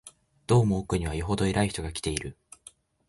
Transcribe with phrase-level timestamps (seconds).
[0.47, 2.35] どうも奥には、よほど偉い人が来ている